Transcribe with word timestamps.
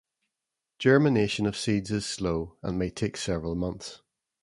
Germination 0.79 1.45
of 1.45 1.55
seeds 1.55 1.91
is 1.91 2.07
slow 2.07 2.57
and 2.63 2.79
may 2.79 2.89
take 2.89 3.15
several 3.15 3.53
months. 3.53 4.01